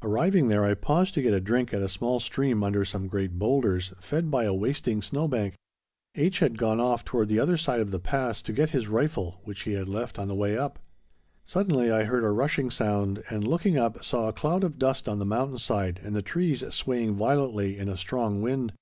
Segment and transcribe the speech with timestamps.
[0.00, 3.36] Arriving there I paused to get a drink at a small stream under some great
[3.36, 5.54] boulders, fed by a wasting snow bank.
[6.14, 6.38] H.
[6.38, 9.62] had gone off toward the other side of the pass to get his rifle, which
[9.62, 10.78] he had left on the way up.
[11.44, 15.18] Suddenly I heard a rushing sound, and, looking up, saw a cloud of dust on
[15.18, 18.72] the mountain side and the trees swaying violently in a strong wind.